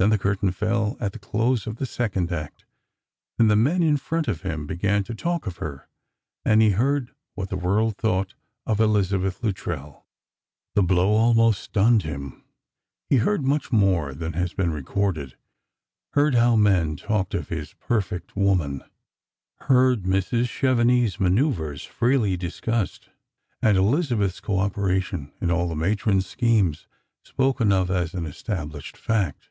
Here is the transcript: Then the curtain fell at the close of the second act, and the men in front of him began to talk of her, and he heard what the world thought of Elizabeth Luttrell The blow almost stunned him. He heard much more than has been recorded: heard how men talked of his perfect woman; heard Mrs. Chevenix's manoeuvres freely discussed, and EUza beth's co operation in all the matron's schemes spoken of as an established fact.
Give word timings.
Then 0.00 0.10
the 0.10 0.18
curtain 0.18 0.50
fell 0.50 0.96
at 0.98 1.12
the 1.12 1.20
close 1.20 1.64
of 1.64 1.76
the 1.76 1.86
second 1.86 2.32
act, 2.32 2.64
and 3.38 3.48
the 3.48 3.54
men 3.54 3.84
in 3.84 3.96
front 3.96 4.26
of 4.26 4.42
him 4.42 4.66
began 4.66 5.04
to 5.04 5.14
talk 5.14 5.46
of 5.46 5.58
her, 5.58 5.86
and 6.44 6.60
he 6.60 6.70
heard 6.70 7.12
what 7.36 7.50
the 7.50 7.56
world 7.56 7.96
thought 7.98 8.34
of 8.66 8.80
Elizabeth 8.80 9.44
Luttrell 9.44 10.04
The 10.74 10.82
blow 10.82 11.10
almost 11.12 11.62
stunned 11.62 12.02
him. 12.02 12.42
He 13.08 13.18
heard 13.18 13.44
much 13.44 13.70
more 13.70 14.12
than 14.12 14.32
has 14.32 14.52
been 14.54 14.72
recorded: 14.72 15.36
heard 16.14 16.34
how 16.34 16.56
men 16.56 16.96
talked 16.96 17.32
of 17.32 17.48
his 17.48 17.74
perfect 17.74 18.34
woman; 18.34 18.82
heard 19.60 20.02
Mrs. 20.02 20.48
Chevenix's 20.48 21.20
manoeuvres 21.20 21.84
freely 21.84 22.36
discussed, 22.36 23.08
and 23.62 23.78
EUza 23.78 24.18
beth's 24.18 24.40
co 24.40 24.58
operation 24.58 25.30
in 25.40 25.52
all 25.52 25.68
the 25.68 25.76
matron's 25.76 26.26
schemes 26.26 26.88
spoken 27.24 27.70
of 27.70 27.88
as 27.88 28.14
an 28.14 28.26
established 28.26 28.96
fact. 28.96 29.50